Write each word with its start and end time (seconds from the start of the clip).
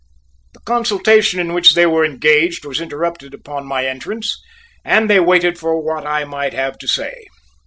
The 0.55 0.59
consultation 0.61 1.39
in 1.39 1.53
which 1.53 1.75
they 1.75 1.85
were 1.85 2.03
engaged 2.03 2.65
was 2.65 2.81
interrupted 2.81 3.35
upon 3.35 3.67
my 3.67 3.85
entrance 3.85 4.41
and 4.83 5.07
they 5.07 5.19
waited 5.19 5.59
for 5.59 5.79
what 5.79 6.07
I 6.07 6.25
might 6.25 6.53
have 6.55 6.79
to 6.79 6.87
say. 6.87 7.27